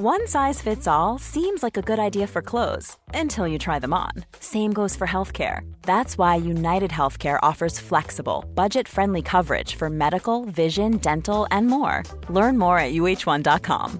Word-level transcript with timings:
One 0.00 0.28
size 0.28 0.62
fits 0.62 0.86
all 0.86 1.18
seems 1.18 1.60
like 1.60 1.76
a 1.76 1.82
good 1.82 1.98
idea 1.98 2.28
for 2.28 2.40
clothes 2.40 2.96
until 3.12 3.48
you 3.48 3.58
try 3.58 3.80
them 3.80 3.92
on. 3.92 4.12
Same 4.38 4.72
goes 4.72 4.94
for 4.94 5.08
healthcare. 5.08 5.62
That's 5.82 6.16
why 6.16 6.36
United 6.36 6.92
Healthcare 6.92 7.40
offers 7.42 7.80
flexible, 7.80 8.44
budget-friendly 8.54 9.22
coverage 9.22 9.74
for 9.74 9.90
medical, 9.90 10.44
vision, 10.44 10.98
dental, 10.98 11.48
and 11.50 11.66
more. 11.66 12.04
Learn 12.30 12.56
more 12.56 12.78
at 12.78 12.92
uh1.com. 12.92 13.98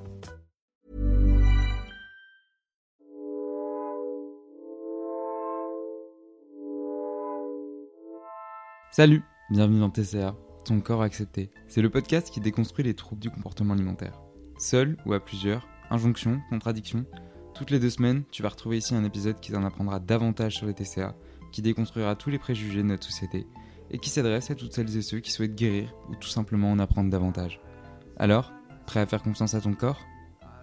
Salut, 8.92 9.24
bienvenue 9.50 9.80
dans 9.80 9.90
TCA, 9.90 10.36
ton 10.64 10.80
corps 10.80 11.02
accepté. 11.02 11.50
C'est 11.66 11.82
le 11.82 11.90
podcast 11.90 12.30
qui 12.30 12.40
déconstruit 12.40 12.84
les 12.84 12.94
troubles 12.94 13.20
du 13.20 13.30
comportement 13.30 13.74
alimentaire. 13.74 14.20
Seul 14.60 14.96
ou 15.06 15.12
à 15.12 15.20
plusieurs, 15.20 15.66
injonctions, 15.90 16.40
contradictions, 16.50 17.04
toutes 17.54 17.70
les 17.70 17.80
deux 17.80 17.90
semaines, 17.90 18.22
tu 18.30 18.42
vas 18.42 18.50
retrouver 18.50 18.78
ici 18.78 18.94
un 18.94 19.04
épisode 19.04 19.40
qui 19.40 19.50
t'en 19.50 19.64
apprendra 19.64 19.98
davantage 19.98 20.54
sur 20.54 20.66
les 20.66 20.74
TCA, 20.74 21.16
qui 21.50 21.60
déconstruira 21.60 22.14
tous 22.14 22.30
les 22.30 22.38
préjugés 22.38 22.82
de 22.82 22.88
notre 22.88 23.04
société 23.04 23.46
et 23.90 23.98
qui 23.98 24.10
s'adresse 24.10 24.50
à 24.50 24.54
toutes 24.54 24.72
celles 24.72 24.96
et 24.96 25.02
ceux 25.02 25.20
qui 25.20 25.32
souhaitent 25.32 25.56
guérir 25.56 25.92
ou 26.08 26.14
tout 26.14 26.28
simplement 26.28 26.70
en 26.70 26.78
apprendre 26.78 27.10
davantage. 27.10 27.60
Alors, 28.16 28.52
prêt 28.86 29.00
à 29.00 29.06
faire 29.06 29.22
confiance 29.22 29.54
à 29.54 29.60
ton 29.60 29.74
corps? 29.74 30.00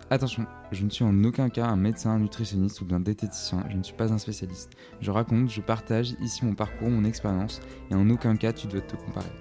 Attention, 0.09 0.45
je 0.71 0.85
ne 0.85 0.89
suis 0.89 1.03
en 1.03 1.23
aucun 1.23 1.49
cas 1.49 1.65
un 1.65 1.75
médecin, 1.75 2.11
un 2.11 2.19
nutritionniste 2.19 2.79
ou 2.81 2.85
bien 2.85 2.99
diététicien, 2.99 3.65
je 3.69 3.75
ne 3.75 3.83
suis 3.83 3.95
pas 3.95 4.13
un 4.13 4.19
spécialiste. 4.19 4.71
Je 5.01 5.09
raconte, 5.09 5.49
je 5.49 5.61
partage 5.61 6.15
ici 6.21 6.45
mon 6.45 6.53
parcours, 6.53 6.89
mon 6.89 7.03
expérience, 7.03 7.59
et 7.89 7.95
en 7.95 8.09
aucun 8.09 8.35
cas 8.35 8.53
tu 8.53 8.67
dois 8.67 8.81
te 8.81 8.95
comparer. 8.95 9.31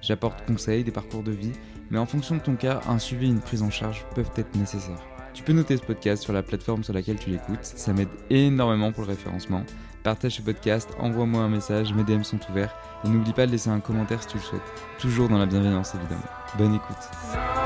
J'apporte 0.00 0.46
conseils, 0.46 0.82
des 0.82 0.90
parcours 0.90 1.22
de 1.22 1.32
vie, 1.32 1.52
mais 1.90 1.98
en 1.98 2.06
fonction 2.06 2.36
de 2.36 2.40
ton 2.40 2.56
cas, 2.56 2.80
un 2.88 2.98
suivi 2.98 3.26
et 3.26 3.30
une 3.30 3.40
prise 3.40 3.62
en 3.62 3.70
charge 3.70 4.04
peuvent 4.14 4.32
être 4.36 4.56
nécessaires. 4.56 5.13
Tu 5.34 5.42
peux 5.42 5.52
noter 5.52 5.76
ce 5.76 5.82
podcast 5.82 6.22
sur 6.22 6.32
la 6.32 6.42
plateforme 6.42 6.84
sur 6.84 6.94
laquelle 6.94 7.18
tu 7.18 7.30
l'écoutes, 7.30 7.58
ça 7.64 7.92
m'aide 7.92 8.08
énormément 8.30 8.92
pour 8.92 9.02
le 9.02 9.08
référencement. 9.08 9.64
Partage 10.04 10.36
ce 10.36 10.42
podcast, 10.42 10.88
envoie-moi 11.00 11.42
un 11.42 11.48
message, 11.48 11.92
mes 11.92 12.04
DM 12.04 12.22
sont 12.22 12.38
ouverts, 12.50 12.74
et 13.04 13.08
n'oublie 13.08 13.32
pas 13.32 13.46
de 13.46 13.50
laisser 13.50 13.70
un 13.70 13.80
commentaire 13.80 14.22
si 14.22 14.28
tu 14.28 14.36
le 14.36 14.42
souhaites. 14.42 14.62
Toujours 15.00 15.28
dans 15.28 15.38
la 15.38 15.46
bienveillance 15.46 15.94
évidemment. 15.94 16.22
Bonne 16.56 16.74
écoute. 16.74 17.63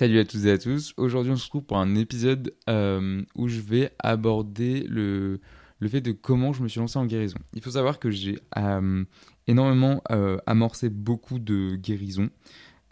Salut 0.00 0.18
à 0.18 0.24
tous 0.24 0.46
et 0.46 0.50
à 0.50 0.56
tous. 0.56 0.94
Aujourd'hui, 0.96 1.30
on 1.30 1.36
se 1.36 1.44
retrouve 1.44 1.64
pour 1.64 1.76
un 1.76 1.94
épisode 1.94 2.54
euh, 2.70 3.20
où 3.34 3.48
je 3.48 3.60
vais 3.60 3.90
aborder 3.98 4.82
le, 4.88 5.40
le 5.78 5.88
fait 5.88 6.00
de 6.00 6.12
comment 6.12 6.54
je 6.54 6.62
me 6.62 6.68
suis 6.68 6.80
lancé 6.80 6.98
en 6.98 7.04
guérison. 7.04 7.36
Il 7.52 7.60
faut 7.60 7.72
savoir 7.72 7.98
que 7.98 8.10
j'ai 8.10 8.38
euh, 8.56 9.04
énormément 9.46 10.00
euh, 10.10 10.38
amorcé 10.46 10.88
beaucoup 10.88 11.38
de 11.38 11.76
guérisons, 11.76 12.30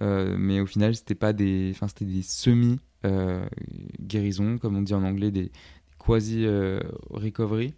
mais 0.02 0.60
au 0.60 0.66
final, 0.66 0.94
c'était 0.94 1.14
pas 1.14 1.32
des, 1.32 1.72
c'était 1.72 2.04
des 2.04 2.20
semi 2.20 2.78
guérisons, 4.02 4.58
comme 4.58 4.76
on 4.76 4.82
dit 4.82 4.92
en 4.92 5.02
anglais, 5.02 5.30
des, 5.30 5.50
quasi 5.98 6.46
recovery. 7.08 7.72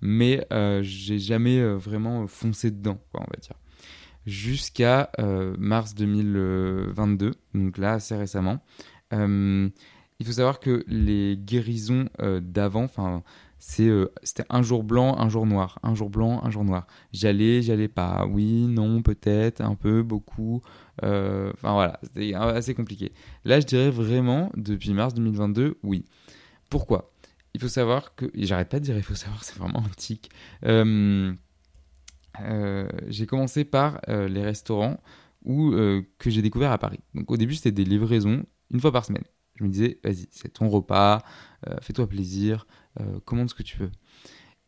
Mais 0.00 0.46
j'ai 0.82 1.18
jamais 1.18 1.60
vraiment 1.74 2.28
foncé 2.28 2.70
dedans, 2.70 3.00
quoi, 3.10 3.22
on 3.22 3.30
va 3.34 3.40
dire 3.40 3.56
jusqu'à 4.28 5.10
euh, 5.18 5.54
mars 5.58 5.94
2022, 5.94 7.32
donc 7.54 7.78
là 7.78 7.94
assez 7.94 8.14
récemment. 8.14 8.60
Euh, 9.12 9.68
il 10.20 10.26
faut 10.26 10.32
savoir 10.32 10.60
que 10.60 10.84
les 10.86 11.36
guérisons 11.36 12.08
euh, 12.20 12.40
d'avant, 12.40 12.84
enfin, 12.84 13.22
c'était 13.58 14.44
un 14.50 14.62
jour 14.62 14.84
blanc, 14.84 15.18
un 15.18 15.28
jour 15.28 15.46
noir, 15.46 15.78
un 15.82 15.94
jour 15.94 16.10
blanc, 16.10 16.40
un 16.44 16.50
jour 16.50 16.64
noir. 16.64 16.86
J'allais, 17.12 17.62
j'allais 17.62 17.88
pas, 17.88 18.26
oui, 18.26 18.66
non, 18.66 19.02
peut-être, 19.02 19.60
un 19.60 19.74
peu, 19.74 20.02
beaucoup. 20.02 20.60
Enfin 21.02 21.72
voilà, 21.72 21.98
c'était 22.02 22.34
assez 22.34 22.74
compliqué. 22.74 23.12
Là, 23.44 23.60
je 23.60 23.66
dirais 23.66 23.90
vraiment, 23.90 24.50
depuis 24.56 24.92
mars 24.92 25.14
2022, 25.14 25.78
oui. 25.82 26.04
Pourquoi? 26.70 27.12
Il 27.54 27.60
faut 27.60 27.68
savoir 27.68 28.14
que, 28.14 28.26
j'arrête 28.34 28.68
pas 28.68 28.78
de 28.78 28.84
dire 28.84 28.96
il 28.96 29.02
faut 29.02 29.14
savoir, 29.14 29.42
c'est 29.44 29.56
vraiment 29.56 29.82
tic. 29.96 30.30
Euh, 32.44 32.88
j'ai 33.08 33.26
commencé 33.26 33.64
par 33.64 34.00
euh, 34.08 34.28
les 34.28 34.42
restaurants 34.42 35.00
où, 35.44 35.72
euh, 35.72 36.02
que 36.18 36.30
j'ai 36.30 36.42
découvert 36.42 36.72
à 36.72 36.78
Paris. 36.78 37.00
Donc 37.14 37.30
au 37.30 37.36
début, 37.36 37.54
c'était 37.54 37.72
des 37.72 37.84
livraisons 37.84 38.44
une 38.70 38.80
fois 38.80 38.92
par 38.92 39.04
semaine. 39.04 39.24
Je 39.56 39.64
me 39.64 39.68
disais, 39.68 39.98
vas-y, 40.04 40.28
c'est 40.30 40.52
ton 40.52 40.68
repas, 40.68 41.20
fais-toi 41.82 42.06
plaisir, 42.06 42.68
commande 43.24 43.50
ce 43.50 43.54
que 43.54 43.64
tu 43.64 43.76
veux. 43.78 43.90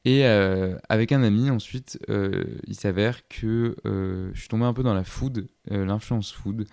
Et 0.04 0.24
avec 0.24 1.12
un 1.12 1.22
ami, 1.22 1.48
ensuite, 1.48 2.00
il 2.08 2.74
s'avère 2.74 3.28
que 3.28 3.76
je 3.84 4.40
suis 4.40 4.48
tombé 4.48 4.64
un 4.64 4.72
peu 4.72 4.82
dans 4.82 4.94
la 4.94 5.04
food, 5.04 5.46
l'influence 5.66 6.32
food. 6.32 6.66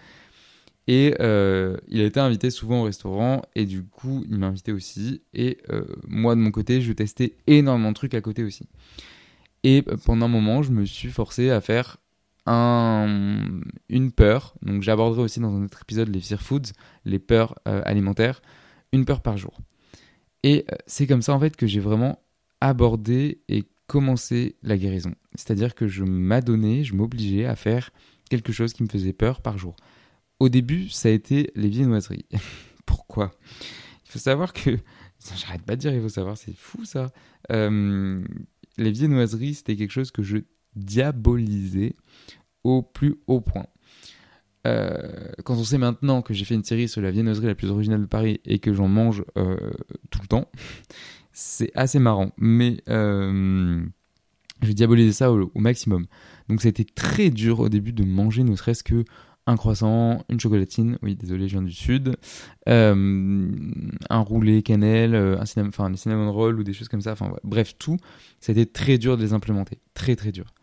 Et 0.87 1.13
il 1.19 2.01
a 2.01 2.05
été 2.05 2.19
invité 2.19 2.49
souvent 2.49 2.81
au 2.81 2.83
restaurant, 2.85 3.43
et 3.53 3.67
du 3.67 3.83
coup, 3.83 4.25
il 4.31 4.39
m'a 4.39 4.47
invité 4.47 4.71
aussi. 4.71 5.21
Et 5.35 5.59
moi, 6.07 6.33
de 6.33 6.39
mon 6.39 6.49
côté, 6.49 6.81
je 6.81 6.93
testais 6.93 7.35
énormément 7.45 7.89
de 7.89 7.95
trucs 7.95 8.15
à 8.15 8.21
côté 8.21 8.43
aussi. 8.43 8.67
Et 9.69 9.81
pendant 9.81 10.27
un 10.27 10.29
moment, 10.29 10.63
je 10.63 10.71
me 10.71 10.85
suis 10.85 11.09
forcé 11.09 11.49
à 11.49 11.59
faire 11.59 11.97
un, 12.45 13.59
une 13.89 14.13
peur. 14.13 14.55
Donc 14.61 14.81
j'aborderai 14.81 15.21
aussi 15.21 15.41
dans 15.41 15.53
un 15.53 15.65
autre 15.65 15.81
épisode 15.81 16.07
les 16.07 16.21
fear 16.21 16.41
foods, 16.41 16.71
les 17.03 17.19
peurs 17.19 17.53
euh, 17.67 17.81
alimentaires, 17.83 18.41
une 18.93 19.03
peur 19.03 19.19
par 19.19 19.35
jour. 19.35 19.59
Et 20.43 20.63
euh, 20.71 20.75
c'est 20.85 21.05
comme 21.05 21.21
ça 21.21 21.33
en 21.33 21.39
fait 21.41 21.57
que 21.57 21.67
j'ai 21.67 21.81
vraiment 21.81 22.23
abordé 22.61 23.41
et 23.49 23.65
commencé 23.87 24.55
la 24.63 24.77
guérison. 24.77 25.13
C'est-à-dire 25.35 25.75
que 25.75 25.85
je 25.85 26.05
m'adonnais, 26.05 26.85
je 26.85 26.95
m'obligeais 26.95 27.43
à 27.43 27.57
faire 27.57 27.89
quelque 28.29 28.53
chose 28.53 28.71
qui 28.71 28.83
me 28.83 28.87
faisait 28.87 29.11
peur 29.11 29.41
par 29.41 29.57
jour. 29.57 29.75
Au 30.39 30.47
début, 30.47 30.87
ça 30.87 31.09
a 31.09 31.11
été 31.11 31.51
les 31.55 31.67
viennoiseries. 31.67 32.25
Pourquoi? 32.85 33.33
Il 34.05 34.11
faut 34.11 34.19
savoir 34.19 34.53
que... 34.53 34.77
J'arrête 35.35 35.63
pas 35.63 35.75
de 35.75 35.81
dire, 35.81 35.93
il 35.93 36.01
faut 36.01 36.07
savoir, 36.07 36.37
c'est 36.37 36.55
fou 36.55 36.85
ça. 36.85 37.11
Euh, 37.51 38.23
les 38.77 38.91
viennoiseries, 38.91 39.55
c'était 39.55 39.75
quelque 39.75 39.91
chose 39.91 40.11
que 40.11 40.23
je 40.23 40.37
diabolisais 40.75 41.95
au 42.63 42.81
plus 42.81 43.15
haut 43.27 43.41
point. 43.41 43.67
Euh, 44.65 45.31
quand 45.45 45.55
on 45.55 45.63
sait 45.63 45.77
maintenant 45.77 46.21
que 46.21 46.33
j'ai 46.33 46.43
fait 46.43 46.55
une 46.55 46.63
série 46.63 46.89
sur 46.89 47.01
la 47.01 47.11
viennoiserie 47.11 47.47
la 47.47 47.55
plus 47.55 47.69
originale 47.69 48.01
de 48.01 48.05
Paris 48.05 48.41
et 48.43 48.59
que 48.59 48.73
j'en 48.73 48.87
mange 48.87 49.23
euh, 49.37 49.55
tout 50.09 50.19
le 50.21 50.27
temps, 50.27 50.49
c'est 51.31 51.71
assez 51.75 51.99
marrant. 51.99 52.31
Mais 52.37 52.81
euh, 52.89 53.81
je 54.61 54.71
diabolisais 54.71 55.13
ça 55.13 55.31
au, 55.31 55.51
au 55.53 55.59
maximum. 55.59 56.05
Donc 56.49 56.61
ça 56.61 56.67
a 56.67 56.69
été 56.69 56.85
très 56.85 57.29
dur 57.29 57.59
au 57.59 57.69
début 57.69 57.93
de 57.93 58.03
manger 58.03 58.43
ne 58.43 58.55
serait-ce 58.55 58.83
que 58.83 59.05
un 59.47 59.55
croissant, 59.55 60.23
une 60.29 60.39
chocolatine, 60.39 60.99
oui 61.01 61.15
désolé 61.15 61.47
je 61.47 61.53
viens 61.53 61.63
du 61.63 61.71
sud, 61.71 62.17
euh, 62.67 63.49
un 64.09 64.19
roulé 64.19 64.61
cannelle, 64.61 65.15
euh, 65.15 65.39
un 65.39 65.45
cinnamon, 65.45 65.69
enfin 65.69 65.89
des 65.89 65.97
cinnamon 65.97 66.31
ou 66.31 66.63
des 66.63 66.73
choses 66.73 66.89
comme 66.89 67.01
ça, 67.01 67.13
enfin 67.13 67.31
bref 67.45 67.75
tout, 67.79 67.97
ça 68.41 68.51
a 68.51 68.53
été 68.53 68.65
très 68.65 68.97
dur 68.97 69.15
de 69.17 69.23
les 69.23 69.33
implémenter, 69.33 69.79
très 69.93 70.17
très 70.17 70.33
dur. 70.33 70.53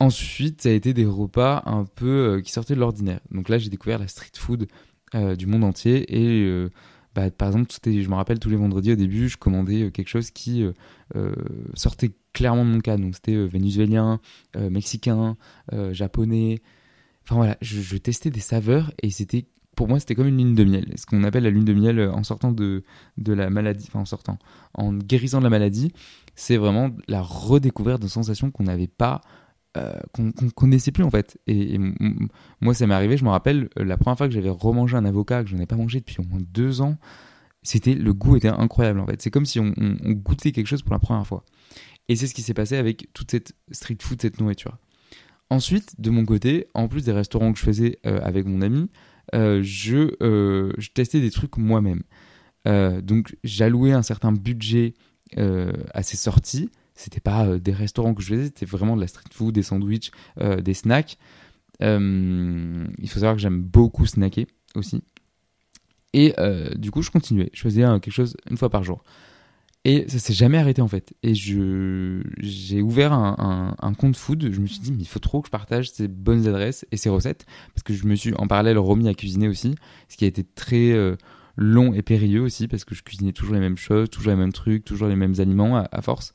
Ensuite, 0.00 0.62
ça 0.62 0.70
a 0.70 0.72
été 0.72 0.92
des 0.92 1.06
repas 1.06 1.62
un 1.66 1.84
peu 1.84 2.40
qui 2.42 2.52
sortaient 2.52 2.74
de 2.74 2.80
l'ordinaire. 2.80 3.20
Donc 3.30 3.48
là, 3.50 3.58
j'ai 3.58 3.68
découvert 3.68 3.98
la 3.98 4.08
street 4.08 4.32
food 4.34 4.66
du 5.36 5.46
monde 5.46 5.62
entier 5.62 6.06
et 6.08 6.68
bah, 7.14 7.30
par 7.30 7.48
exemple, 7.48 7.70
je 7.84 8.08
me 8.08 8.14
rappelle 8.14 8.38
tous 8.38 8.48
les 8.48 8.56
vendredis 8.56 8.92
au 8.92 8.96
début, 8.96 9.28
je 9.28 9.36
commandais 9.36 9.90
quelque 9.90 10.08
chose 10.08 10.30
qui 10.30 10.64
sortait 11.74 12.12
clairement 12.32 12.64
de 12.64 12.70
mon 12.70 12.80
cas. 12.80 12.96
Donc 12.96 13.14
c'était 13.14 13.46
vénézuélien, 13.46 14.20
mexicain, 14.56 15.36
japonais. 15.92 16.62
Enfin 17.24 17.36
voilà, 17.36 17.56
je, 17.60 17.96
testais 17.96 18.30
des 18.30 18.40
saveurs 18.40 18.92
et 19.02 19.10
c'était 19.10 19.46
pour 19.76 19.88
moi, 19.88 20.00
c'était 20.00 20.14
comme 20.14 20.26
une 20.26 20.36
lune 20.36 20.54
de 20.54 20.64
miel. 20.64 20.92
Ce 20.96 21.06
qu'on 21.06 21.22
appelle 21.24 21.44
la 21.44 21.50
lune 21.50 21.64
de 21.64 21.72
miel 21.72 21.98
euh, 21.98 22.12
en 22.12 22.22
sortant 22.22 22.52
de, 22.52 22.82
de 23.16 23.32
la 23.32 23.48
maladie, 23.48 23.88
en 23.94 24.04
sortant, 24.04 24.38
en 24.74 24.92
guérissant 24.92 25.38
de 25.38 25.44
la 25.44 25.50
maladie, 25.50 25.92
c'est 26.34 26.56
vraiment 26.56 26.90
la 27.08 27.22
redécouverte 27.22 28.02
de 28.02 28.08
sensations 28.08 28.50
qu'on 28.50 28.64
n'avait 28.64 28.88
pas, 28.88 29.20
euh, 29.76 29.92
qu'on 30.12 30.32
connaissait 30.50 30.90
plus 30.92 31.04
en 31.04 31.10
fait. 31.10 31.38
Et, 31.46 31.78
moi, 32.60 32.74
ça 32.74 32.86
m'est 32.86 32.94
arrivé, 32.94 33.16
je 33.16 33.24
me 33.24 33.30
rappelle, 33.30 33.68
euh, 33.78 33.84
la 33.84 33.96
première 33.96 34.18
fois 34.18 34.26
que 34.26 34.34
j'avais 34.34 34.50
remangé 34.50 34.96
un 34.96 35.04
avocat 35.04 35.44
que 35.44 35.50
je 35.50 35.54
n'avais 35.54 35.66
pas 35.66 35.76
mangé 35.76 36.00
depuis 36.00 36.16
au 36.18 36.24
moins 36.24 36.40
deux 36.52 36.80
ans, 36.80 36.96
c'était 37.62 37.94
le 37.94 38.12
goût 38.12 38.36
était 38.36 38.48
incroyable 38.48 39.00
en 39.00 39.06
fait. 39.06 39.20
C'est 39.22 39.30
comme 39.30 39.46
si 39.46 39.60
on, 39.60 39.72
goûtait 39.76 40.52
quelque 40.52 40.66
chose 40.66 40.82
pour 40.82 40.92
la 40.92 40.98
première 40.98 41.26
fois. 41.26 41.44
Et 42.08 42.16
c'est 42.16 42.26
ce 42.26 42.34
qui 42.34 42.42
s'est 42.42 42.54
passé 42.54 42.76
avec 42.76 43.08
toute 43.12 43.30
cette 43.30 43.54
street 43.70 43.98
food, 44.00 44.20
cette 44.20 44.40
nourriture. 44.40 44.76
Ensuite, 45.50 46.00
de 46.00 46.10
mon 46.10 46.24
côté, 46.24 46.68
en 46.74 46.86
plus 46.88 47.04
des 47.04 47.12
restaurants 47.12 47.52
que 47.52 47.58
je 47.58 47.64
faisais 47.64 47.98
avec 48.04 48.46
mon 48.46 48.62
ami, 48.62 48.88
euh, 49.34 49.62
euh, 50.22 50.72
je, 50.78 50.90
testais 50.90 51.20
des 51.20 51.30
trucs 51.30 51.56
moi-même. 51.56 52.02
Euh, 52.66 53.00
donc 53.00 53.36
j'allouais 53.44 53.92
un 53.92 54.02
certain 54.02 54.32
budget 54.32 54.94
à 55.36 56.02
ces 56.02 56.16
sorties. 56.16 56.70
C'était 56.94 57.20
pas 57.20 57.58
des 57.58 57.72
restaurants 57.72 58.14
que 58.14 58.22
je 58.22 58.28
faisais, 58.28 58.44
c'était 58.46 58.66
vraiment 58.66 58.96
de 58.96 59.00
la 59.00 59.06
street 59.06 59.30
food, 59.32 59.54
des 59.54 59.62
sandwichs, 59.62 60.10
des 60.38 60.74
snacks. 60.74 61.18
il 61.80 63.08
faut 63.08 63.20
savoir 63.20 63.34
que 63.34 63.40
j'aime 63.40 63.62
beaucoup 63.62 64.06
snacker 64.06 64.46
aussi. 64.74 65.02
Et 66.12 66.34
du 66.76 66.90
coup, 66.90 67.02
je 67.02 67.10
continuais. 67.10 67.50
Je 67.54 67.62
faisais 67.62 67.82
quelque 67.82 68.10
chose 68.10 68.36
une 68.50 68.56
fois 68.56 68.70
par 68.70 68.82
jour. 68.82 69.04
Et 69.84 70.06
ça 70.08 70.18
s'est 70.18 70.34
jamais 70.34 70.58
arrêté 70.58 70.82
en 70.82 70.88
fait. 70.88 71.14
Et 71.22 71.34
j'ai 71.34 72.82
ouvert 72.82 73.12
un, 73.14 73.74
un, 73.78 73.94
compte 73.94 74.16
food. 74.16 74.50
Je 74.52 74.60
me 74.60 74.66
suis 74.66 74.80
dit, 74.80 74.92
mais 74.92 75.02
il 75.02 75.08
faut 75.08 75.20
trop 75.20 75.40
que 75.40 75.46
je 75.46 75.50
partage 75.50 75.90
ces 75.90 76.06
bonnes 76.06 76.46
adresses 76.46 76.86
et 76.92 76.98
ces 76.98 77.08
recettes. 77.08 77.46
Parce 77.74 77.82
que 77.82 77.94
je 77.94 78.06
me 78.06 78.14
suis 78.14 78.34
en 78.34 78.46
parallèle 78.46 78.78
remis 78.78 79.08
à 79.08 79.14
cuisiner 79.14 79.48
aussi. 79.48 79.74
Ce 80.08 80.18
qui 80.18 80.26
a 80.26 80.28
été 80.28 80.44
très 80.44 80.92
euh, 80.92 81.16
long 81.56 81.94
et 81.94 82.02
périlleux 82.02 82.42
aussi. 82.42 82.68
Parce 82.68 82.84
que 82.84 82.94
je 82.94 83.02
cuisinais 83.02 83.32
toujours 83.32 83.54
les 83.54 83.60
mêmes 83.60 83.78
choses, 83.78 84.10
toujours 84.10 84.32
les 84.32 84.38
mêmes 84.38 84.52
trucs, 84.52 84.84
toujours 84.84 85.08
les 85.08 85.16
mêmes 85.16 85.34
aliments 85.38 85.76
à, 85.90 86.02
force. 86.02 86.34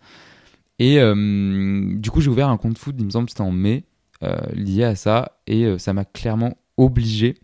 Et 0.79 0.99
euh, 0.99 1.95
du 1.97 2.09
coup, 2.09 2.21
j'ai 2.21 2.31
ouvert 2.31 2.49
un 2.49 2.57
compte 2.57 2.79
food, 2.79 2.95
il 2.99 3.05
me 3.05 3.11
semble 3.11 3.29
c'était 3.29 3.41
en 3.41 3.51
mai, 3.51 3.85
euh, 4.23 4.35
lié 4.53 4.85
à 4.85 4.95
ça. 4.95 5.37
Et 5.45 5.77
ça 5.77 5.93
m'a 5.93 6.03
clairement 6.03 6.57
obligé, 6.77 7.35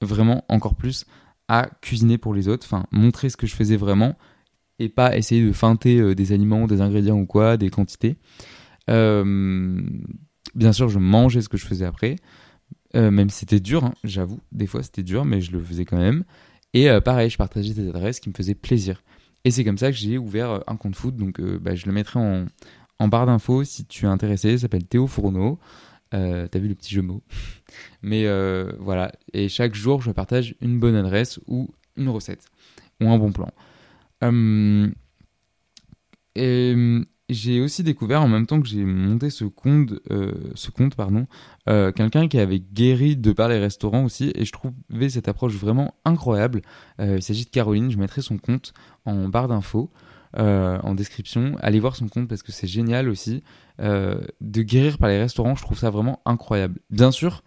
vraiment 0.00 0.46
encore 0.48 0.76
plus, 0.76 1.04
à 1.48 1.68
cuisiner 1.82 2.16
pour 2.16 2.32
les 2.32 2.48
autres. 2.48 2.66
Enfin, 2.66 2.86
montrer 2.90 3.28
ce 3.28 3.36
que 3.36 3.46
je 3.46 3.54
faisais 3.54 3.76
vraiment 3.76 4.16
et 4.78 4.88
pas 4.88 5.16
essayer 5.16 5.44
de 5.44 5.52
feinter 5.52 5.98
euh, 5.98 6.14
des 6.14 6.32
aliments, 6.32 6.66
des 6.66 6.80
ingrédients 6.80 7.18
ou 7.18 7.26
quoi, 7.26 7.56
des 7.56 7.70
quantités. 7.70 8.16
Euh, 8.90 9.80
bien 10.54 10.72
sûr, 10.72 10.88
je 10.88 10.98
mangeais 10.98 11.40
ce 11.40 11.48
que 11.48 11.56
je 11.56 11.66
faisais 11.66 11.84
après, 11.84 12.16
euh, 12.94 13.10
même 13.10 13.30
si 13.30 13.40
c'était 13.40 13.60
dur, 13.60 13.84
hein, 13.84 13.94
j'avoue, 14.04 14.40
des 14.52 14.66
fois 14.66 14.82
c'était 14.82 15.02
dur, 15.02 15.24
mais 15.24 15.40
je 15.40 15.52
le 15.52 15.62
faisais 15.62 15.84
quand 15.84 15.98
même. 15.98 16.24
Et 16.74 16.88
pareil, 17.00 17.30
je 17.30 17.38
partageais 17.38 17.72
des 17.72 17.88
adresses 17.88 18.20
qui 18.20 18.28
me 18.28 18.34
faisaient 18.34 18.54
plaisir. 18.54 19.02
Et 19.44 19.50
c'est 19.50 19.64
comme 19.64 19.78
ça 19.78 19.90
que 19.90 19.96
j'ai 19.96 20.18
ouvert 20.18 20.62
un 20.66 20.76
compte 20.76 20.94
food, 20.94 21.16
donc 21.16 21.40
bah, 21.40 21.74
je 21.74 21.86
le 21.86 21.92
mettrai 21.92 22.18
en, 22.18 22.44
en 22.98 23.08
barre 23.08 23.24
d'infos 23.24 23.64
si 23.64 23.86
tu 23.86 24.04
es 24.04 24.08
intéressé. 24.08 24.52
Il 24.52 24.58
s'appelle 24.58 24.84
Théo 24.84 25.06
Fourneau. 25.06 25.58
T'as 26.10 26.58
vu 26.58 26.68
le 26.68 26.74
petit 26.74 26.94
jeu 26.94 27.02
Mais 28.02 28.26
voilà, 28.78 29.10
et 29.32 29.48
chaque 29.48 29.74
jour, 29.74 30.02
je 30.02 30.10
partage 30.10 30.54
une 30.60 30.78
bonne 30.78 30.96
adresse 30.96 31.40
ou 31.46 31.70
une 31.96 32.10
recette 32.10 32.44
ou 33.00 33.08
un 33.08 33.16
bon 33.16 33.32
plan. 33.32 33.50
Euh, 34.24 34.88
et 36.34 36.74
j'ai 37.28 37.60
aussi 37.60 37.82
découvert 37.82 38.22
en 38.22 38.28
même 38.28 38.46
temps 38.46 38.60
que 38.60 38.68
j'ai 38.68 38.84
monté 38.84 39.30
ce 39.30 39.44
compte, 39.44 39.94
euh, 40.10 40.32
ce 40.54 40.70
compte 40.70 40.94
pardon, 40.94 41.26
euh, 41.68 41.92
quelqu'un 41.92 42.28
qui 42.28 42.38
avait 42.38 42.60
guéri 42.60 43.16
de 43.16 43.32
par 43.32 43.48
les 43.48 43.58
restaurants 43.58 44.04
aussi, 44.04 44.32
et 44.34 44.44
je 44.44 44.52
trouvais 44.52 45.08
cette 45.08 45.28
approche 45.28 45.54
vraiment 45.54 45.94
incroyable. 46.04 46.62
il 46.98 47.22
s'agit 47.22 47.44
de 47.44 47.50
Caroline, 47.50 47.90
je 47.90 47.98
mettrai 47.98 48.22
son 48.22 48.38
compte 48.38 48.74
en 49.04 49.28
barre 49.28 49.48
d'infos, 49.48 49.90
en 50.34 50.94
description. 50.94 51.56
Allez 51.60 51.80
voir 51.80 51.96
son 51.96 52.08
compte 52.08 52.28
parce 52.28 52.42
que 52.42 52.52
c'est 52.52 52.66
génial 52.66 53.08
aussi. 53.08 53.42
de 53.78 54.62
guérir 54.62 54.98
par 54.98 55.08
les 55.08 55.18
restaurants, 55.18 55.56
je 55.56 55.62
trouve 55.62 55.78
ça 55.78 55.90
vraiment 55.90 56.20
incroyable. 56.26 56.80
Bien 56.90 57.10
sûr, 57.10 57.42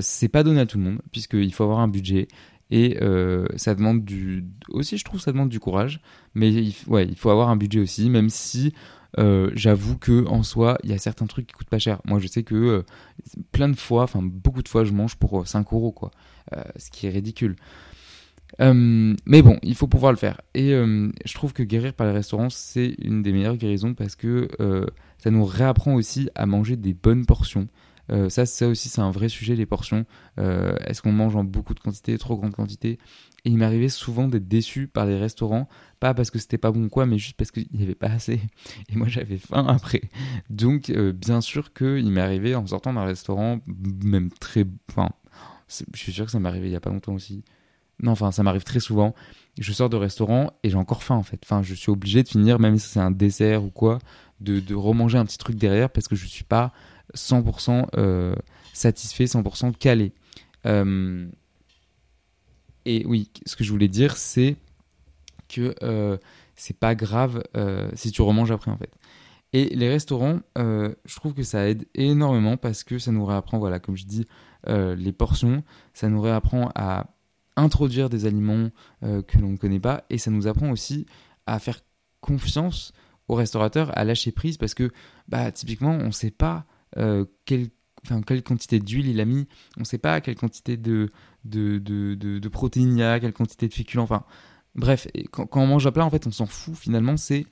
c'est 0.00 0.28
pas 0.28 0.42
donné 0.44 0.60
à 0.60 0.66
tout 0.66 0.78
le 0.78 0.84
monde, 0.84 1.00
puisqu'il 1.10 1.52
faut 1.52 1.64
avoir 1.64 1.80
un 1.80 1.88
budget, 1.88 2.28
et 2.70 2.98
euh, 3.00 3.46
ça 3.56 3.74
demande 3.74 4.04
du 4.04 4.44
aussi 4.68 4.98
je 4.98 5.04
trouve 5.04 5.20
ça 5.20 5.32
demande 5.32 5.48
du 5.48 5.60
courage. 5.60 6.00
Mais 6.34 6.52
il, 6.52 6.74
ouais, 6.88 7.06
il 7.06 7.16
faut 7.16 7.30
avoir 7.30 7.48
un 7.48 7.56
budget 7.56 7.80
aussi 7.80 8.10
même 8.10 8.30
si 8.30 8.74
euh, 9.18 9.50
j'avoue 9.54 9.96
que 9.96 10.26
en 10.26 10.42
soi 10.42 10.78
il 10.82 10.90
y 10.90 10.92
a 10.92 10.98
certains 10.98 11.26
trucs 11.26 11.46
qui 11.46 11.54
coûtent 11.54 11.70
pas 11.70 11.78
cher. 11.78 12.00
Moi 12.04 12.18
je 12.18 12.26
sais 12.26 12.42
que 12.42 12.54
euh, 12.54 12.82
plein 13.52 13.68
de 13.68 13.76
fois 13.76 14.02
enfin 14.02 14.20
beaucoup 14.22 14.62
de 14.62 14.68
fois 14.68 14.84
je 14.84 14.92
mange 14.92 15.16
pour 15.16 15.46
5 15.46 15.72
euros 15.72 15.92
quoi. 15.92 16.10
Ce 16.76 16.90
qui 16.90 17.06
est 17.06 17.10
ridicule. 17.10 17.56
Mais 18.58 19.42
bon 19.42 19.58
il 19.62 19.74
faut 19.74 19.86
pouvoir 19.88 20.12
le 20.12 20.18
faire. 20.18 20.40
Et 20.54 20.70
je 20.70 21.34
trouve 21.34 21.52
que 21.52 21.62
guérir 21.62 21.94
par 21.94 22.06
les 22.06 22.12
restaurants 22.12 22.50
c'est 22.50 22.96
une 22.98 23.22
des 23.22 23.32
meilleures 23.32 23.56
guérisons 23.56 23.94
parce 23.94 24.16
que 24.16 24.48
ça 25.18 25.30
nous 25.30 25.44
réapprend 25.44 25.94
aussi 25.94 26.28
à 26.34 26.46
manger 26.46 26.76
des 26.76 26.94
bonnes 26.94 27.26
portions 27.26 27.68
euh, 28.10 28.28
ça, 28.28 28.46
ça 28.46 28.68
aussi, 28.68 28.88
c'est 28.88 29.00
un 29.00 29.10
vrai 29.10 29.28
sujet, 29.28 29.56
les 29.56 29.66
portions. 29.66 30.06
Euh, 30.38 30.76
est-ce 30.84 31.02
qu'on 31.02 31.12
mange 31.12 31.36
en 31.36 31.44
beaucoup 31.44 31.74
de 31.74 31.80
quantité, 31.80 32.16
trop 32.18 32.36
grande 32.36 32.52
quantité? 32.52 32.98
Et 33.44 33.50
il 33.50 33.58
m'arrivait 33.58 33.88
souvent 33.88 34.28
d'être 34.28 34.48
déçu 34.48 34.88
par 34.88 35.06
les 35.06 35.16
restaurants, 35.16 35.68
pas 36.00 36.14
parce 36.14 36.30
que 36.30 36.38
c'était 36.38 36.58
pas 36.58 36.72
bon 36.72 36.88
quoi, 36.88 37.06
mais 37.06 37.18
juste 37.18 37.36
parce 37.36 37.50
qu'il 37.50 37.66
n'y 37.72 37.82
avait 37.82 37.94
pas 37.94 38.08
assez. 38.08 38.40
Et 38.88 38.96
moi, 38.96 39.08
j'avais 39.08 39.38
faim 39.38 39.66
après. 39.68 40.02
Donc, 40.50 40.90
euh, 40.90 41.12
bien 41.12 41.40
sûr 41.40 41.72
qu'il 41.72 42.10
m'est 42.10 42.20
arrivé 42.20 42.54
en 42.54 42.66
sortant 42.66 42.92
d'un 42.92 43.04
restaurant, 43.04 43.60
même 44.04 44.30
très. 44.30 44.64
Enfin, 44.90 45.10
je 45.68 45.98
suis 45.98 46.12
sûr 46.12 46.26
que 46.26 46.30
ça 46.32 46.40
m'est 46.40 46.48
arrivé 46.48 46.68
il 46.68 46.72
y 46.72 46.76
a 46.76 46.80
pas 46.80 46.90
longtemps 46.90 47.14
aussi. 47.14 47.44
Non, 48.02 48.12
enfin, 48.12 48.30
ça 48.30 48.42
m'arrive 48.42 48.64
très 48.64 48.80
souvent. 48.80 49.14
Je 49.58 49.72
sors 49.72 49.88
de 49.88 49.96
restaurant 49.96 50.52
et 50.62 50.68
j'ai 50.68 50.76
encore 50.76 51.02
faim 51.02 51.14
en 51.14 51.22
fait. 51.22 51.40
Enfin, 51.44 51.62
je 51.62 51.74
suis 51.74 51.90
obligé 51.90 52.22
de 52.22 52.28
finir, 52.28 52.58
même 52.58 52.78
si 52.78 52.88
c'est 52.88 53.00
un 53.00 53.10
dessert 53.10 53.64
ou 53.64 53.70
quoi, 53.70 53.98
de, 54.40 54.60
de 54.60 54.74
remanger 54.74 55.16
un 55.16 55.24
petit 55.24 55.38
truc 55.38 55.56
derrière 55.56 55.88
parce 55.88 56.06
que 56.08 56.14
je 56.14 56.26
suis 56.26 56.44
pas 56.44 56.72
100% 57.16 57.86
euh, 57.96 58.34
satisfait, 58.72 59.24
100% 59.24 59.76
calé. 59.76 60.12
Euh, 60.66 61.28
et 62.84 63.04
oui, 63.06 63.30
ce 63.46 63.56
que 63.56 63.64
je 63.64 63.72
voulais 63.72 63.88
dire, 63.88 64.16
c'est 64.16 64.56
que 65.48 65.74
euh, 65.82 66.16
c'est 66.54 66.78
pas 66.78 66.94
grave 66.94 67.42
si 67.94 68.10
tu 68.12 68.22
remanges 68.22 68.50
après 68.50 68.70
en 68.70 68.76
fait. 68.76 68.92
Et 69.52 69.74
les 69.74 69.88
restaurants, 69.88 70.40
je 70.56 71.16
trouve 71.16 71.34
que 71.34 71.42
ça 71.42 71.68
aide 71.68 71.86
énormément 71.94 72.56
parce 72.56 72.84
que 72.84 72.98
ça 72.98 73.12
nous 73.12 73.24
réapprend, 73.24 73.58
voilà, 73.58 73.78
comme 73.78 73.96
je 73.96 74.04
dis, 74.04 74.26
les 74.66 75.12
portions, 75.12 75.62
ça 75.94 76.08
nous 76.08 76.20
réapprend 76.20 76.70
à 76.74 77.06
introduire 77.56 78.10
des 78.10 78.26
aliments 78.26 78.70
que 79.02 79.38
l'on 79.38 79.50
ne 79.50 79.56
connaît 79.56 79.80
pas 79.80 80.04
et 80.10 80.18
ça 80.18 80.30
nous 80.30 80.46
apprend 80.46 80.70
aussi 80.70 81.06
à 81.46 81.58
faire 81.58 81.80
confiance 82.20 82.92
au 83.28 83.34
restaurateur, 83.34 83.96
à 83.96 84.04
lâcher 84.04 84.32
prise 84.32 84.56
parce 84.56 84.74
que 84.74 84.90
bah, 85.28 85.50
typiquement 85.50 85.92
on 85.92 86.06
ne 86.06 86.10
sait 86.10 86.30
pas 86.30 86.58
euh, 86.58 86.62
quelle, 87.44 87.68
quelle 88.26 88.42
quantité 88.42 88.78
d'huile 88.78 89.08
il 89.08 89.20
a 89.20 89.24
mis, 89.24 89.46
on 89.76 89.80
ne 89.80 89.84
sait 89.84 89.98
pas 89.98 90.20
quelle 90.20 90.36
quantité 90.36 90.76
de, 90.76 91.10
protéines 92.50 92.96
il 92.96 93.00
y 93.00 93.02
a, 93.02 93.20
quelle 93.20 93.32
quantité 93.32 93.68
de 93.68 93.74
féculents, 93.74 94.04
enfin 94.04 94.24
bref, 94.76 95.08
quand, 95.30 95.48
on 95.54 95.66
mange 95.66 95.86
à 95.86 95.92
plat, 95.92 96.04
en 96.04 96.10
fait, 96.10 96.26
on 96.26 96.30
s'en 96.30 96.46
fout 96.46 96.76
finalement, 96.76 97.16
c'est 97.16 97.46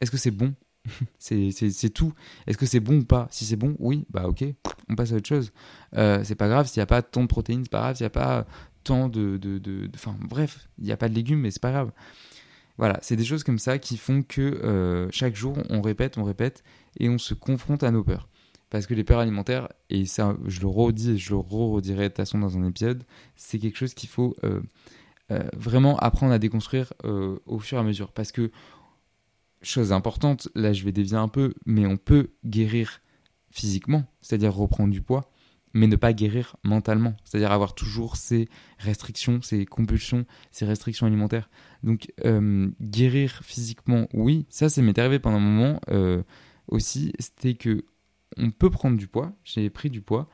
est-ce 0.00 0.10
que 0.10 0.16
c'est 0.16 0.32
bon? 0.32 0.54
C'est 1.20 1.94
tout. 1.94 2.12
Est-ce 2.48 2.58
que 2.58 2.66
c'est 2.66 2.80
bon 2.80 2.98
ou 2.98 3.04
pas? 3.04 3.28
Si 3.30 3.44
c'est 3.44 3.54
bon, 3.54 3.76
oui, 3.78 4.04
bah 4.10 4.26
ok, 4.26 4.44
on 4.88 4.96
passe 4.96 5.12
à 5.12 5.16
autre 5.16 5.28
chose. 5.28 5.52
Euh, 5.94 6.24
c'est 6.24 6.34
pas 6.34 6.48
grave 6.48 6.66
s'il 6.66 6.80
n'y 6.80 6.82
a 6.82 6.86
pas 6.86 7.02
tant 7.02 7.22
de 7.22 7.28
protéines, 7.28 7.62
c'est 7.62 7.70
pas 7.70 7.82
grave 7.82 7.96
s'il 7.96 8.02
n'y 8.02 8.08
a 8.08 8.10
pas 8.10 8.46
tant 8.82 9.08
de. 9.08 9.36
de, 9.36 9.88
enfin, 9.94 10.16
bref, 10.20 10.68
il 10.78 10.84
n'y 10.84 10.90
a 10.90 10.96
pas 10.96 11.08
de 11.08 11.14
légumes, 11.14 11.38
mais 11.38 11.52
c'est 11.52 11.62
pas 11.62 11.70
grave. 11.70 11.92
Voilà, 12.78 12.98
c'est 13.00 13.14
des 13.14 13.24
choses 13.24 13.44
comme 13.44 13.60
ça 13.60 13.78
qui 13.78 13.96
font 13.96 14.22
que 14.22 14.40
euh, 14.40 15.08
chaque 15.12 15.36
jour, 15.36 15.56
on 15.70 15.82
répète, 15.82 16.18
on 16.18 16.24
répète, 16.24 16.64
et 16.98 17.08
on 17.08 17.18
se 17.18 17.34
confronte 17.34 17.84
à 17.84 17.92
nos 17.92 18.02
peurs. 18.02 18.28
Parce 18.72 18.86
que 18.86 18.94
les 18.94 19.04
peurs 19.04 19.18
alimentaires, 19.18 19.68
et 19.90 20.06
ça, 20.06 20.34
je 20.46 20.62
le 20.62 20.66
redis 20.66 21.10
et 21.10 21.18
je 21.18 21.28
le 21.32 21.36
redirai 21.36 22.04
de 22.04 22.08
toute 22.08 22.16
façon 22.16 22.38
dans 22.38 22.56
un 22.56 22.66
épisode, 22.66 23.04
c'est 23.36 23.58
quelque 23.58 23.76
chose 23.76 23.92
qu'il 23.92 24.08
faut 24.08 24.34
euh, 24.44 24.62
euh, 25.30 25.42
vraiment 25.54 25.98
apprendre 25.98 26.32
à 26.32 26.38
déconstruire 26.38 26.94
euh, 27.04 27.38
au 27.44 27.58
fur 27.58 27.76
et 27.76 27.80
à 27.82 27.84
mesure. 27.84 28.12
Parce 28.12 28.32
que, 28.32 28.50
chose 29.60 29.92
importante, 29.92 30.48
là 30.54 30.72
je 30.72 30.84
vais 30.84 30.92
dévier 30.92 31.18
un 31.18 31.28
peu, 31.28 31.52
mais 31.66 31.84
on 31.84 31.98
peut 31.98 32.30
guérir 32.46 33.02
physiquement, 33.50 34.06
c'est-à-dire 34.22 34.54
reprendre 34.54 34.90
du 34.90 35.02
poids, 35.02 35.30
mais 35.74 35.86
ne 35.86 35.96
pas 35.96 36.14
guérir 36.14 36.56
mentalement, 36.64 37.14
c'est-à-dire 37.24 37.52
avoir 37.52 37.74
toujours 37.74 38.16
ces 38.16 38.48
restrictions, 38.78 39.42
ces 39.42 39.66
compulsions, 39.66 40.24
ces 40.50 40.64
restrictions 40.64 41.06
alimentaires. 41.06 41.50
Donc 41.82 42.10
guérir 42.80 43.42
physiquement, 43.44 44.08
oui, 44.14 44.46
ça, 44.48 44.70
ça 44.70 44.80
m'est 44.80 44.98
arrivé 44.98 45.18
pendant 45.18 45.36
un 45.36 45.40
moment 45.40 45.80
aussi, 46.68 47.12
c'était 47.18 47.54
que 47.54 47.84
on 48.36 48.50
peut 48.50 48.70
prendre 48.70 48.96
du 48.96 49.06
poids, 49.06 49.32
j'ai 49.44 49.70
pris 49.70 49.90
du 49.90 50.00
poids, 50.00 50.28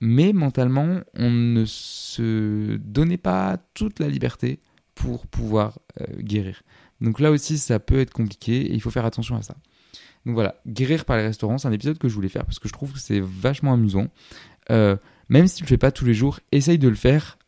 mais 0.00 0.32
mentalement, 0.32 1.00
on 1.14 1.30
ne 1.30 1.64
se 1.64 2.76
donnait 2.76 3.16
pas 3.16 3.58
toute 3.74 3.98
la 3.98 4.08
liberté 4.08 4.60
pour 4.94 5.26
pouvoir 5.26 5.78
euh, 6.00 6.06
guérir. 6.18 6.62
Donc 7.00 7.20
là 7.20 7.30
aussi, 7.30 7.58
ça 7.58 7.78
peut 7.78 8.00
être 8.00 8.12
compliqué 8.12 8.62
et 8.62 8.74
il 8.74 8.80
faut 8.80 8.90
faire 8.90 9.04
attention 9.04 9.36
à 9.36 9.42
ça. 9.42 9.56
Donc 10.24 10.34
voilà, 10.34 10.56
guérir 10.66 11.04
par 11.04 11.16
les 11.16 11.22
restaurants, 11.22 11.58
c'est 11.58 11.68
un 11.68 11.72
épisode 11.72 11.98
que 11.98 12.08
je 12.08 12.14
voulais 12.14 12.28
faire 12.28 12.44
parce 12.44 12.58
que 12.58 12.68
je 12.68 12.72
trouve 12.72 12.92
que 12.92 12.98
c'est 12.98 13.20
vachement 13.20 13.72
amusant. 13.72 14.08
Euh, 14.70 14.96
même 15.28 15.46
si 15.46 15.56
tu 15.56 15.62
le 15.62 15.68
fais 15.68 15.78
pas 15.78 15.92
tous 15.92 16.04
les 16.04 16.14
jours, 16.14 16.40
essaye 16.50 16.78
de 16.78 16.88
le 16.88 16.94
faire, 16.94 17.38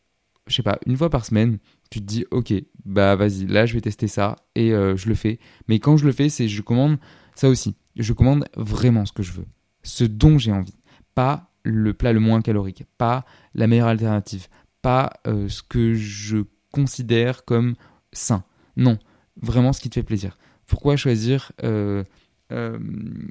je 0.47 0.55
sais 0.55 0.63
pas, 0.63 0.79
une 0.87 0.97
fois 0.97 1.11
par 1.11 1.25
semaine. 1.25 1.59
Tu 1.91 2.01
te 2.01 2.05
dis, 2.05 2.25
ok, 2.31 2.53
bah 2.85 3.17
vas-y, 3.17 3.47
là 3.47 3.67
je 3.67 3.75
vais 3.75 3.81
tester 3.81 4.09
ça 4.09 4.37
et 4.55 4.73
euh, 4.73 4.97
je 4.97 5.09
le 5.09 5.15
fais. 5.15 5.41
Mais 5.69 5.79
quand 5.79 5.97
je 5.97 6.05
le 6.05 6.13
fais, 6.13 6.29
c'est 6.29 6.47
je 6.47 6.63
commande 6.63 6.99
ça 7.35 7.49
aussi. 7.49 7.77
Je 7.97 8.13
commande 8.13 8.45
vraiment 8.57 9.07
ce 9.07 9.13
que 9.13 9.23
je 9.23 9.33
veux, 9.33 9.47
ce 9.89 10.05
dont 10.05 10.39
j'ai 10.39 10.53
envie, 10.53 10.79
pas 11.15 11.51
le 11.65 11.95
plat 11.95 12.13
le 12.13 12.21
moins 12.21 12.43
calorique, 12.43 12.85
pas 12.99 13.25
la 13.55 13.67
meilleure 13.67 13.89
alternative, 13.89 14.49
pas 14.83 15.15
euh, 15.27 15.49
ce 15.49 15.63
que 15.63 15.95
je 15.95 16.39
considère 16.73 17.45
comme 17.45 17.75
sain. 18.13 18.45
Non, 18.77 18.99
vraiment 19.41 19.73
ce 19.73 19.81
qui 19.81 19.89
te 19.89 19.95
fait 19.95 20.03
plaisir. 20.03 20.39
Pourquoi 20.67 20.97
choisir 20.97 21.53
euh, 21.65 22.05
euh, 22.53 22.79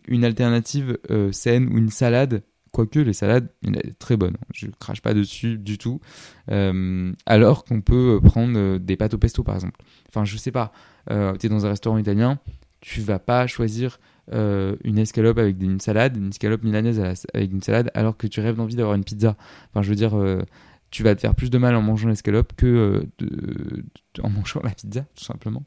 une 0.07 0.25
alternative 0.25 0.97
saine 1.31 1.69
ou 1.71 1.77
une 1.77 1.91
salade? 1.91 2.43
Quoique 2.71 2.99
les 2.99 3.13
salades, 3.13 3.49
il 3.61 3.77
a 3.77 3.81
très 3.97 4.17
bonnes, 4.17 4.35
hein. 4.35 4.47
je 4.53 4.67
crache 4.79 5.01
pas 5.01 5.13
dessus 5.13 5.57
du 5.57 5.77
tout. 5.77 5.99
alors 6.47 7.65
qu'on 7.65 7.81
peut 7.81 8.19
prendre 8.23 8.77
des 8.77 8.97
pâtes 8.97 9.13
au 9.13 9.17
pesto 9.17 9.43
par 9.43 9.55
exemple. 9.55 9.79
Enfin, 10.09 10.25
je 10.25 10.37
sais 10.37 10.51
pas, 10.51 10.71
tu 11.07 11.45
es 11.45 11.49
dans 11.49 11.65
un 11.65 11.69
restaurant 11.69 11.97
italien, 11.97 12.39
tu 12.81 13.01
vas 13.01 13.19
pas 13.19 13.47
choisir 13.47 13.99
euh, 14.33 14.75
une 14.83 14.97
escalope 14.97 15.37
avec 15.37 15.61
une 15.61 15.79
salade, 15.79 16.17
une 16.17 16.29
escalope 16.29 16.63
milanaise 16.63 16.99
avec 17.33 17.51
une 17.51 17.61
salade, 17.61 17.91
alors 17.93 18.17
que 18.17 18.27
tu 18.27 18.41
rêves 18.41 18.55
d'envie 18.55 18.75
d'avoir 18.75 18.95
une 18.95 19.03
pizza. 19.03 19.37
Enfin, 19.69 19.81
je 19.81 19.89
veux 19.89 19.95
dire, 19.95 20.17
euh, 20.17 20.41
tu 20.91 21.03
vas 21.03 21.15
te 21.15 21.21
faire 21.21 21.33
plus 21.33 21.49
de 21.49 21.57
mal 21.57 21.75
en 21.75 21.81
mangeant 21.81 22.09
l'escalope 22.09 22.53
que 22.55 23.01
euh, 23.21 23.83
en 24.21 24.29
mangeant 24.29 24.61
la 24.63 24.71
pizza, 24.71 25.05
tout 25.15 25.23
simplement. 25.23 25.63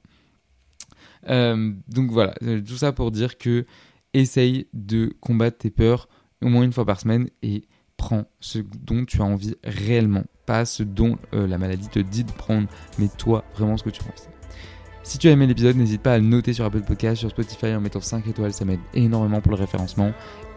donc 1.26 2.10
voilà, 2.10 2.34
tout 2.66 2.76
ça 2.76 2.92
pour 2.92 3.10
dire 3.10 3.38
que 3.38 3.64
essaye 4.12 4.66
de 4.74 5.14
combattre 5.20 5.58
tes 5.58 5.70
peurs 5.70 6.08
au 6.42 6.48
moins 6.48 6.62
une 6.64 6.72
fois 6.72 6.84
par 6.84 7.00
semaine 7.00 7.28
et 7.42 7.64
prends 7.96 8.24
ce 8.40 8.58
dont 8.58 9.04
tu 9.04 9.20
as 9.20 9.24
envie 9.24 9.54
réellement, 9.62 10.24
pas 10.46 10.64
ce 10.64 10.82
dont 10.82 11.16
la 11.32 11.58
maladie 11.58 11.88
te 11.88 11.98
dit 11.98 12.24
de 12.24 12.32
prendre, 12.32 12.68
mais 12.98 13.08
toi 13.08 13.44
vraiment 13.54 13.76
ce 13.76 13.84
que 13.84 13.90
tu 13.90 14.02
envie. 14.02 14.28
Si 15.02 15.18
tu 15.18 15.28
as 15.28 15.32
aimé 15.32 15.46
l'épisode, 15.46 15.76
n'hésite 15.76 16.02
pas 16.02 16.14
à 16.14 16.18
le 16.18 16.24
noter 16.24 16.52
sur 16.52 16.64
Apple 16.64 16.82
Podcast, 16.82 17.16
sur 17.16 17.30
Spotify 17.30 17.74
en 17.74 17.80
mettant 17.80 18.00
5 18.00 18.26
étoiles, 18.26 18.52
ça 18.52 18.64
m'aide 18.64 18.80
énormément 18.94 19.40
pour 19.40 19.52
le 19.52 19.58
référencement. 19.58 20.12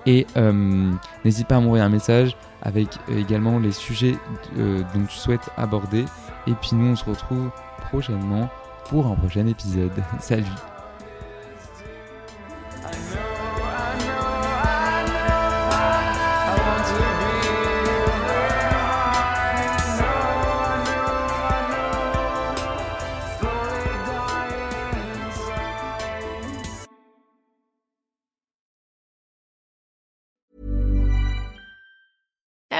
Et 0.06 0.28
euh, 0.36 0.92
n'hésite 1.24 1.48
pas 1.48 1.56
à 1.56 1.60
m'envoyer 1.62 1.84
un 1.84 1.90
message 1.90 2.36
avec 2.62 2.90
euh, 3.10 3.20
également 3.20 3.58
les 3.60 3.72
sujets 3.72 4.16
euh, 4.58 4.82
dont 4.94 5.06
tu 5.06 5.18
souhaites 5.18 5.50
aborder. 5.56 6.04
Et 6.48 6.54
puis 6.62 6.72
nous, 6.74 6.92
on 6.92 6.96
se 6.96 7.06
retrouve 7.06 7.52
prochainement 7.90 8.50
pour 8.90 9.08
un 9.08 9.16
prochain 9.16 9.48
épisode. 9.48 9.92
Salut 10.20 10.73